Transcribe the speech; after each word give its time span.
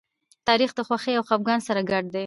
تاریخ 0.47 0.71
د 0.75 0.79
خوښۍ 0.87 1.13
او 1.17 1.23
خپګان 1.29 1.59
سره 1.67 1.81
ګډ 1.91 2.03
دی. 2.13 2.19